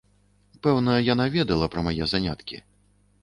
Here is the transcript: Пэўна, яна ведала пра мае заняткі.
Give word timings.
Пэўна, 0.67 0.95
яна 1.13 1.27
ведала 1.35 1.69
пра 1.75 1.83
мае 1.87 2.05
заняткі. 2.13 2.57